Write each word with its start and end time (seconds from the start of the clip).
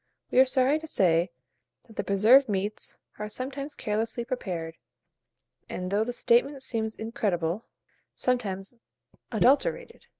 We 0.31 0.39
are 0.39 0.47
sorry 0.47 0.79
to 0.79 0.87
say 0.87 1.29
that 1.85 1.95
the 1.95 2.03
preserved 2.03 2.49
meats 2.49 2.97
are 3.19 3.29
sometimes 3.29 3.75
carelessly 3.75 4.25
prepared, 4.25 4.77
and, 5.69 5.91
though 5.91 6.03
the 6.03 6.11
statement 6.11 6.63
seems 6.63 6.95
incredible, 6.95 7.65
sometimes 8.15 8.73
adulterated. 9.31 10.07